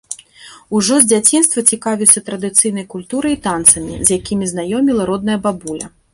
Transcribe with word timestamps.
Ужо 0.77 0.95
з 1.03 1.07
дзяцінства 1.11 1.63
цікавіўся 1.75 2.23
традыцыйнай 2.31 2.85
культурай 2.95 3.31
і 3.37 3.41
танцамі, 3.47 4.01
з 4.05 4.19
якімі 4.19 4.45
знаёміла 4.55 5.03
родная 5.13 5.39
бабуля. 5.47 5.85